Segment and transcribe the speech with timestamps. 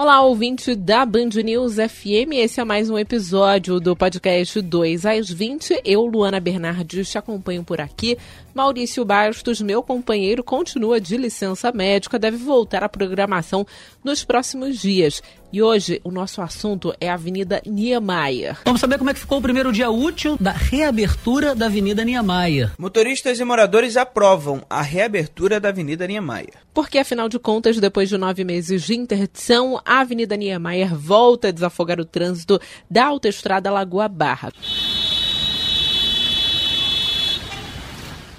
[0.00, 2.34] Olá, ouvinte da Band News FM.
[2.34, 5.82] Esse é mais um episódio do podcast 2 às 20.
[5.84, 8.16] Eu, Luana Bernardes, te acompanho por aqui.
[8.54, 13.66] Maurício Bastos, meu companheiro, continua de licença médica, deve voltar à programação
[14.04, 15.20] nos próximos dias.
[15.50, 18.58] E hoje o nosso assunto é a Avenida Niemeyer.
[18.66, 22.72] Vamos saber como é que ficou o primeiro dia útil da reabertura da Avenida Niemeyer.
[22.78, 26.52] Motoristas e moradores aprovam a reabertura da Avenida Niemeyer.
[26.74, 31.50] Porque, afinal de contas, depois de nove meses de interdição, a Avenida Niemeyer volta a
[31.50, 34.52] desafogar o trânsito da autoestrada Lagoa Barra.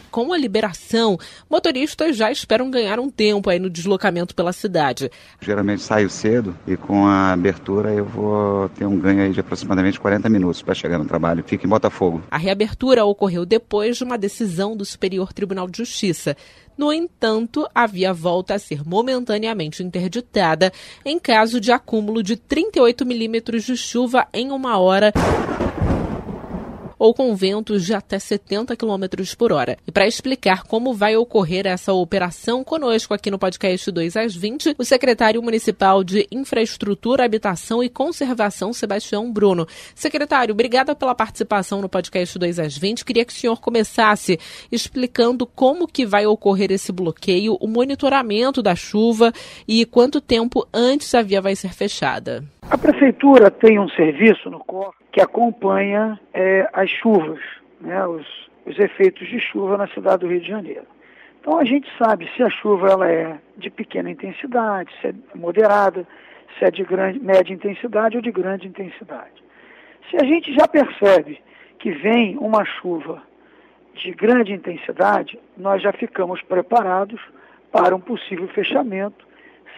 [0.10, 1.18] Com a liberação,
[1.50, 5.10] motoristas já esperam ganhar um tempo aí no deslocamento pela cidade.
[5.40, 10.00] Geralmente saio cedo e com a abertura eu vou ter um ganho aí de aproximadamente
[10.00, 11.44] 40 minutos para chegar no trabalho.
[11.46, 12.24] Fica em Botafogo.
[12.30, 16.36] A reabertura ocorreu depois de uma decisão do Superior Tribunal de Justiça.
[16.78, 20.72] No entanto, a via volta a ser momentaneamente interditada
[21.04, 25.12] em caso de acúmulo de 38 milímetros de chuva em uma hora
[27.00, 29.06] ou com ventos de até 70 km
[29.38, 29.78] por hora.
[29.88, 34.76] E para explicar como vai ocorrer essa operação, conosco aqui no podcast 2 às 20,
[34.78, 39.66] o secretário municipal de Infraestrutura, Habitação e Conservação, Sebastião Bruno.
[39.96, 43.06] Secretário, obrigada pela participação no podcast 2 às 20.
[43.06, 44.38] Queria que o senhor começasse
[44.70, 49.34] explicando como que vai ocorrer esse bloqueio, o monitoramento da chuva
[49.68, 52.44] e quanto tempo antes a via vai ser fechada.
[52.70, 57.40] A prefeitura tem um serviço no COR que acompanha é, as chuvas,
[57.82, 58.28] né, os,
[58.64, 60.86] os efeitos de chuva na cidade do Rio de Janeiro.
[61.42, 66.08] Então a gente sabe se a chuva ela é de pequena intensidade, se é moderada,
[66.58, 69.44] se é de grande, média intensidade ou de grande intensidade.
[70.12, 71.42] Se a gente já percebe
[71.80, 73.24] que vem uma chuva
[73.96, 77.20] de grande intensidade, nós já ficamos preparados
[77.72, 79.28] para um possível fechamento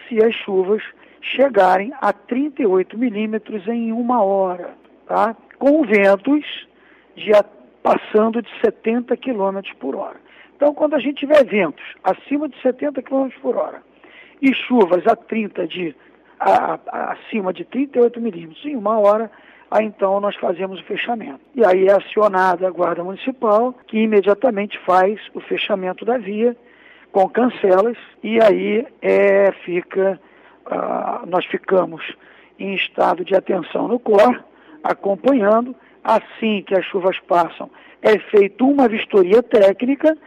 [0.06, 0.82] se as chuvas
[1.22, 4.74] chegarem a 38 milímetros em uma hora,
[5.06, 5.36] tá?
[5.58, 6.44] com ventos
[7.16, 7.30] de
[7.82, 10.20] passando de 70 quilômetros por hora.
[10.56, 13.82] Então, quando a gente tiver ventos acima de 70 quilômetros por hora
[14.40, 15.94] e chuvas a 30 de
[16.38, 19.30] a, a, acima de 38 milímetros em uma hora,
[19.70, 21.40] aí então nós fazemos o fechamento.
[21.54, 26.56] E aí é acionada a Guarda Municipal, que imediatamente faz o fechamento da via
[27.12, 30.18] com cancelas, e aí é, fica
[30.66, 32.02] ah, nós ficamos
[32.58, 34.42] em estado de atenção no COR,
[34.82, 35.74] acompanhando.
[36.04, 37.70] Assim que as chuvas passam,
[38.02, 40.18] é feita uma vistoria técnica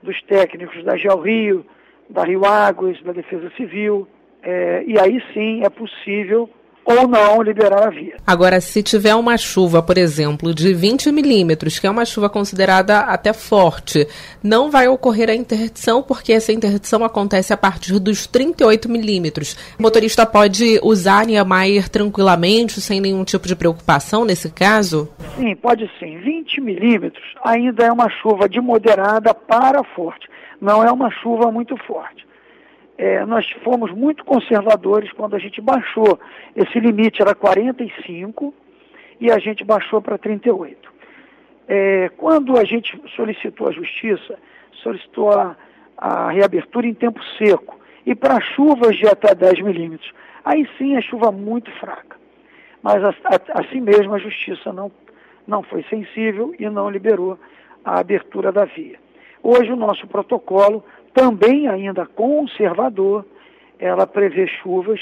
[0.00, 1.66] dos técnicos da Geo Rio,
[2.08, 4.06] da Rio Águas, da Defesa Civil,
[4.42, 6.48] é, e aí sim é possível
[6.84, 8.16] ou não liberar a via.
[8.26, 13.00] Agora, se tiver uma chuva, por exemplo, de 20 milímetros, que é uma chuva considerada
[13.00, 14.06] até forte,
[14.42, 19.56] não vai ocorrer a interdição, porque essa interdição acontece a partir dos 38 milímetros.
[19.78, 25.08] O motorista pode usar a Niemeyer tranquilamente, sem nenhum tipo de preocupação nesse caso?
[25.36, 26.18] Sim, pode sim.
[26.18, 30.28] 20 milímetros ainda é uma chuva de moderada para forte.
[30.60, 32.23] Não é uma chuva muito forte
[32.96, 36.18] é, nós fomos muito conservadores quando a gente baixou.
[36.54, 38.54] Esse limite era 45
[39.20, 40.92] e a gente baixou para 38.
[41.66, 44.38] É, quando a gente solicitou a justiça,
[44.82, 45.56] solicitou a,
[45.96, 50.12] a reabertura em tempo seco e para chuvas de até 10 milímetros,
[50.44, 52.16] aí sim é chuva muito fraca.
[52.82, 54.92] Mas a, a, assim mesmo a justiça não,
[55.46, 57.38] não foi sensível e não liberou
[57.84, 58.98] a abertura da via.
[59.42, 60.84] Hoje o nosso protocolo
[61.14, 63.24] também ainda conservador,
[63.78, 65.00] ela prevê chuvas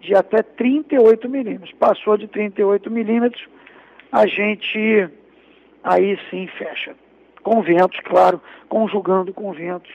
[0.00, 1.72] de até 38 milímetros.
[1.72, 3.44] Passou de 38 milímetros,
[4.10, 5.08] a gente
[5.82, 6.94] aí sim fecha.
[7.42, 9.90] Com ventos, claro, conjugando com ventos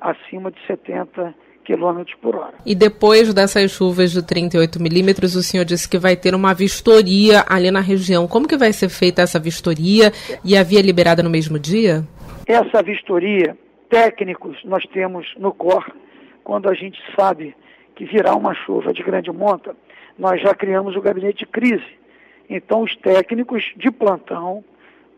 [0.00, 1.34] acima de 70
[1.64, 2.54] quilômetros por hora.
[2.66, 7.44] E depois dessas chuvas de 38 milímetros, o senhor disse que vai ter uma vistoria
[7.48, 8.26] ali na região.
[8.26, 10.12] Como que vai ser feita essa vistoria
[10.44, 12.04] e a via liberada no mesmo dia?
[12.46, 13.56] Essa vistoria
[13.90, 15.84] técnicos nós temos no COR,
[16.42, 17.54] quando a gente sabe
[17.94, 19.76] que virá uma chuva de grande monta,
[20.18, 21.98] nós já criamos o gabinete de crise.
[22.48, 24.64] Então, os técnicos de plantão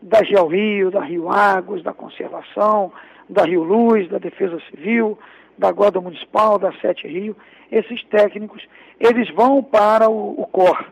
[0.01, 2.91] da Geo Rio, da Rio Águas, da Conservação,
[3.29, 5.17] da Rio Luz, da Defesa Civil,
[5.57, 7.35] da Guarda Municipal, da Sete Rio,
[7.71, 8.67] esses técnicos,
[8.99, 10.85] eles vão para o, o COR,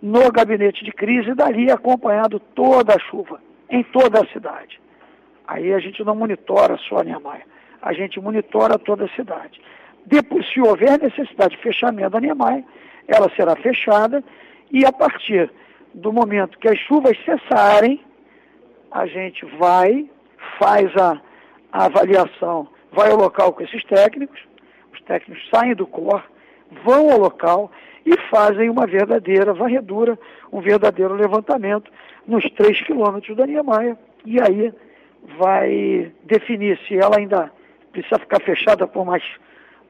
[0.00, 4.80] no gabinete de crise, dali acompanhando toda a chuva, em toda a cidade.
[5.48, 7.46] Aí a gente não monitora só a Niemeyer.
[7.80, 9.60] a gente monitora toda a cidade.
[10.04, 12.64] Depois, se houver necessidade de fechamento da Niemeyer,
[13.06, 14.22] ela será fechada
[14.70, 15.50] e a partir
[15.94, 18.00] do momento que as chuvas cessarem,
[18.90, 20.08] a gente vai,
[20.58, 21.20] faz a,
[21.72, 24.40] a avaliação, vai ao local com esses técnicos,
[24.92, 26.22] os técnicos saem do COR,
[26.84, 27.70] vão ao local
[28.04, 30.18] e fazem uma verdadeira varredura,
[30.52, 31.90] um verdadeiro levantamento
[32.26, 33.96] nos três quilômetros da Niemeyer.
[34.26, 34.72] E aí
[35.38, 37.50] vai definir se ela ainda
[37.92, 39.22] precisa ficar fechada por mais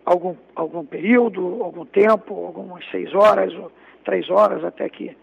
[0.04, 3.70] algum, algum período, algum tempo, algumas seis horas ou
[4.04, 5.16] três horas até que,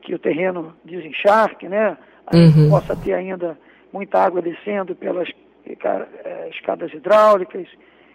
[0.00, 1.96] que o terreno desencharque, né?
[2.32, 2.70] Uhum.
[2.70, 3.58] Possa ter ainda
[3.92, 5.28] muita água descendo pelas
[5.66, 7.66] é, escadas hidráulicas.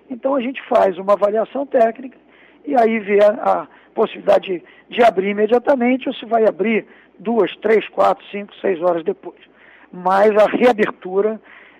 [0.09, 2.17] Então a gente faz uma avaliação técnica
[2.65, 4.59] e aí vê a, possibilidade
[4.89, 6.85] de, de abrir imediatamente ou se vai abrir
[7.17, 9.39] duas, três, quatro, cinco, seis horas depois.
[9.91, 11.39] Mas a reabertura,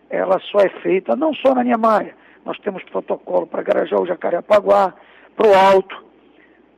[0.10, 2.16] ela só é feita não só na Niemeyer,
[2.46, 4.94] nós temos protocolo para Garajal, Jacarepaguá,
[5.36, 6.06] para o Alto.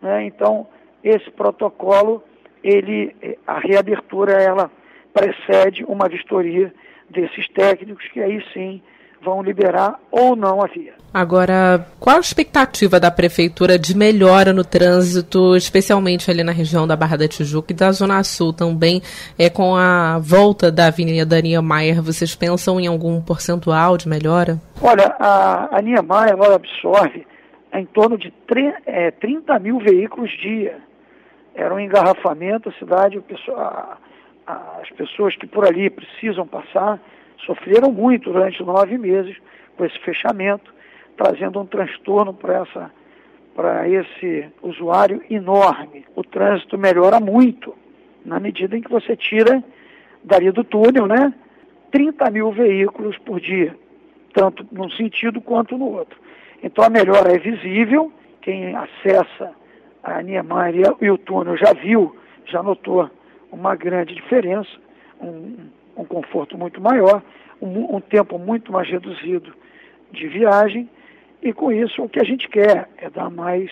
[0.02, 0.24] Né?
[0.24, 0.68] Então,
[1.04, 2.24] esse protocolo,
[2.64, 3.16] ele,
[3.46, 4.72] a reabertura, ela
[5.14, 6.74] precede uma vistoria
[7.10, 8.82] desses técnicos que aí sim
[9.24, 10.94] vão liberar ou não a via.
[11.12, 16.96] Agora, qual a expectativa da prefeitura de melhora no trânsito, especialmente ali na região da
[16.96, 19.02] Barra da Tijuca e da Zona Sul também,
[19.38, 22.02] é com a volta da Avenida Niemeyer?
[22.04, 24.60] Vocês pensam em algum percentual de melhora?
[24.82, 27.26] Olha, a, a Niemeyer ela absorve
[27.74, 30.78] em torno de tre, é, 30 mil veículos dia.
[31.56, 33.20] Era um engarrafamento, a cidade,
[33.50, 33.98] a,
[34.46, 37.00] a, as pessoas que por ali precisam passar
[37.46, 39.36] sofreram muito durante nove meses
[39.78, 40.74] com esse fechamento,
[41.18, 42.92] trazendo um transtorno para essa
[43.56, 46.06] para esse usuário enorme.
[46.16, 47.76] O trânsito melhora muito
[48.24, 49.62] na medida em que você tira
[50.24, 51.34] dali do túnel, né?
[51.92, 53.76] 30 mil veículos por dia,
[54.34, 56.18] tanto num sentido quanto no outro.
[56.64, 59.52] Então a melhora é visível, quem acessa
[60.04, 62.16] a Niemeyer e o túnel já viu,
[62.46, 63.10] já notou
[63.52, 64.70] uma grande diferença,
[65.20, 65.68] um,
[66.00, 67.22] um conforto muito maior,
[67.62, 69.54] um, um tempo muito mais reduzido
[70.12, 70.90] de viagem,
[71.42, 73.70] e com isso o que a gente quer é dar mais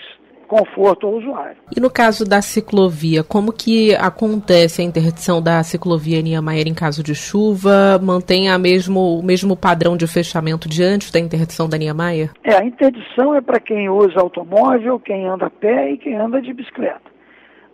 [0.48, 1.58] conforto ao usuário.
[1.76, 7.04] E no caso da ciclovia, como que acontece a interdição da ciclovia Niemeyer em caso
[7.04, 8.00] de chuva?
[8.02, 12.32] Mantém a mesmo, o mesmo padrão de fechamento de antes da interdição da Niemeyer?
[12.44, 16.42] É, a interdição é para quem usa automóvel, quem anda a pé e quem anda
[16.42, 17.18] de bicicleta.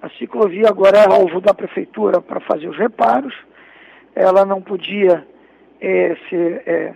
[0.02, 3.34] A ciclovia agora é alvo da prefeitura para fazer os reparos
[4.16, 5.26] ela não podia
[5.82, 6.94] é, ser, é,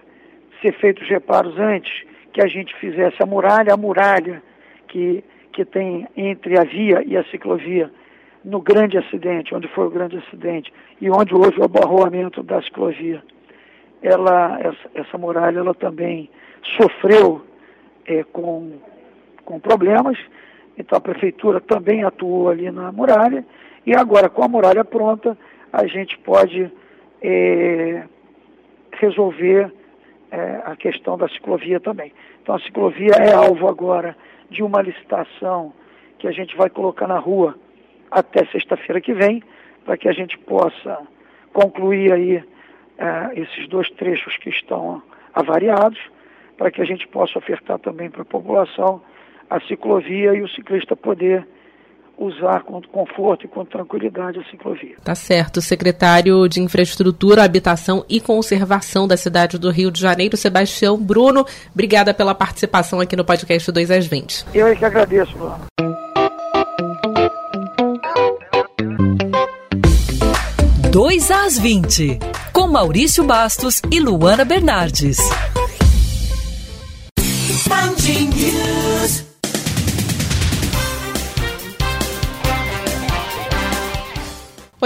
[0.62, 4.42] ser feitos reparos antes que a gente fizesse a muralha, a muralha
[4.88, 7.92] que, que tem entre a via e a ciclovia
[8.46, 10.72] no grande acidente, onde foi o grande acidente,
[11.02, 13.22] e onde houve o abarroamento da ciclovia.
[14.02, 16.30] Ela, essa, essa muralha ela também
[16.80, 17.42] sofreu
[18.06, 18.74] é, com,
[19.44, 20.18] com problemas,
[20.78, 23.46] então a prefeitura também atuou ali na muralha,
[23.86, 25.38] e agora com a muralha pronta,
[25.74, 26.72] a gente pode
[27.22, 28.04] é,
[28.94, 29.72] resolver
[30.32, 32.14] é, a questão da ciclovia também.
[32.42, 34.16] Então a ciclovia é alvo agora
[34.50, 35.74] de uma licitação
[36.20, 37.56] que a gente vai colocar na rua
[38.10, 39.44] até sexta-feira que vem,
[39.86, 41.00] para que a gente possa
[41.54, 42.44] concluir aí
[42.98, 45.02] é, esses dois trechos que estão
[45.34, 46.00] avariados,
[46.58, 49.02] para que a gente possa ofertar também para a população
[49.50, 51.48] a ciclovia e o ciclista poder
[52.18, 54.96] usar com conforto e com tranquilidade a ciclovia.
[55.04, 55.62] Tá certo.
[55.62, 62.14] Secretário de Infraestrutura, Habitação e Conservação da cidade do Rio de Janeiro, Sebastião Bruno, obrigada
[62.14, 64.46] pela participação aqui no podcast 2 às 20.
[64.54, 65.58] Eu é que agradeço, Bruno.
[70.92, 72.18] Dois às 20,
[72.52, 75.20] com Maurício Bastos e Luana Bernardes.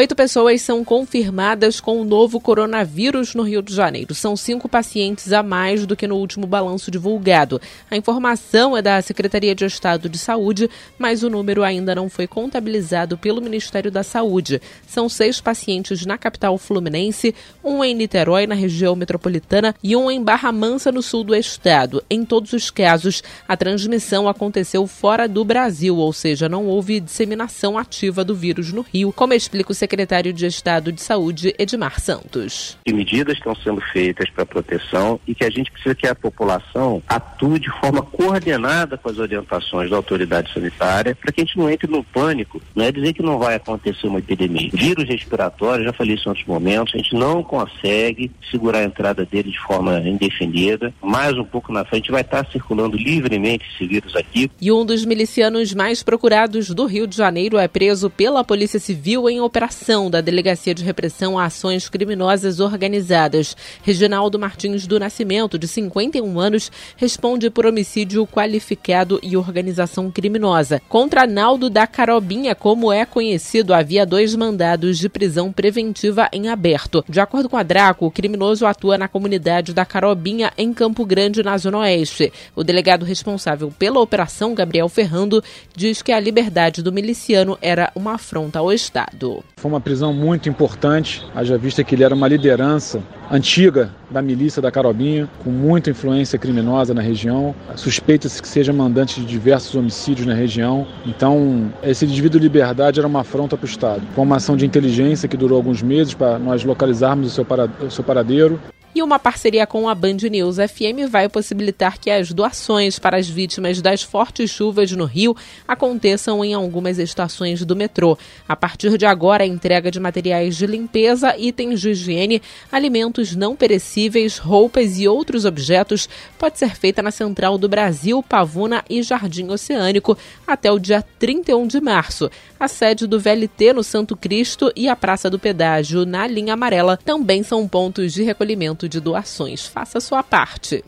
[0.01, 4.15] Oito pessoas são confirmadas com o novo coronavírus no Rio de Janeiro.
[4.15, 7.61] São cinco pacientes a mais do que no último balanço divulgado.
[7.87, 10.67] A informação é da Secretaria de Estado de Saúde,
[10.97, 14.59] mas o número ainda não foi contabilizado pelo Ministério da Saúde.
[14.87, 20.23] São seis pacientes na capital fluminense, um em Niterói, na região metropolitana, e um em
[20.23, 22.03] Barra Mansa, no sul do estado.
[22.09, 27.77] Em todos os casos, a transmissão aconteceu fora do Brasil, ou seja, não houve disseminação
[27.77, 31.99] ativa do vírus no Rio, como explica o secretário secretário de Estado de Saúde, Edmar
[31.99, 32.77] Santos.
[32.85, 37.03] Que medidas estão sendo feitas para proteção e que a gente precisa que a população
[37.09, 41.69] atue de forma coordenada com as orientações da autoridade sanitária para que a gente não
[41.69, 42.61] entre no pânico.
[42.73, 44.69] Não é dizer que não vai acontecer uma epidemia.
[44.71, 49.25] Vírus respiratório, já falei isso em outros momentos, a gente não consegue segurar a entrada
[49.25, 50.93] dele de forma indefinida.
[51.01, 54.49] Mais um pouco na frente vai estar circulando livremente esse vírus aqui.
[54.61, 59.29] E um dos milicianos mais procurados do Rio de Janeiro é preso pela Polícia Civil
[59.29, 63.57] em operação da Delegacia de Repressão a Ações Criminosas Organizadas.
[63.81, 70.79] Reginaldo Martins do Nascimento, de 51 anos, responde por homicídio qualificado e organização criminosa.
[70.87, 77.03] Contra Naldo da Carobinha, como é conhecido, havia dois mandados de prisão preventiva em aberto.
[77.09, 81.41] De acordo com a Draco, o criminoso atua na comunidade da Carobinha, em Campo Grande,
[81.41, 82.31] na Zona Oeste.
[82.55, 85.43] O delegado responsável pela operação, Gabriel Ferrando,
[85.75, 89.43] diz que a liberdade do miliciano era uma afronta ao Estado.
[89.61, 92.99] Foi uma prisão muito importante, haja vista que ele era uma liderança
[93.29, 97.53] antiga da milícia da Carobinha, com muita influência criminosa na região.
[97.75, 100.87] Suspeita-se que seja mandante de diversos homicídios na região.
[101.05, 104.01] Então, esse indivíduo de liberdade era uma afronta para o Estado.
[104.15, 108.59] Foi uma ação de inteligência que durou alguns meses para nós localizarmos o seu, paradeiro.
[108.93, 113.29] E uma parceria com a Band News FM vai possibilitar que as doações para as
[113.29, 115.33] vítimas das fortes chuvas no Rio
[115.65, 118.17] aconteçam em algumas estações do metrô.
[118.45, 123.55] A partir de agora, a entrega de materiais de limpeza, itens de higiene, alimentos não
[123.55, 129.47] perecíveis, roupas e outros objetos pode ser feita na Central do Brasil, Pavuna e Jardim
[129.47, 132.29] Oceânico até o dia 31 de março.
[132.59, 136.97] A sede do VLT no Santo Cristo e a Praça do Pedágio na linha amarela
[136.97, 139.65] também são pontos de recolhimento de doações.
[139.65, 140.83] Faça a sua parte.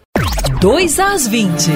[0.59, 1.71] 2 às 20.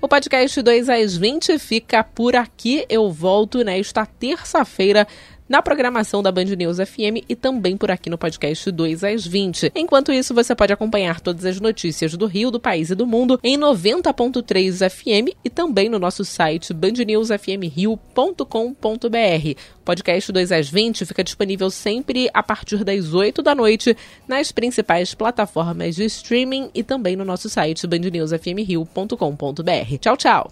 [0.00, 2.86] O podcast 2 às 20 fica por aqui.
[2.88, 5.06] Eu volto nesta terça-feira
[5.48, 9.72] na programação da Band News FM e também por aqui no podcast 2 às 20.
[9.74, 13.40] Enquanto isso, você pode acompanhar todas as notícias do Rio, do país e do mundo
[13.42, 19.60] em 90.3 FM e também no nosso site bandnewsfmrio.com.br.
[19.84, 25.14] Podcast 2 às 20 fica disponível sempre a partir das 8 da noite nas principais
[25.14, 29.98] plataformas de streaming e também no nosso site bandnewsfmrio.com.br.
[29.98, 30.46] Tchau, tchau!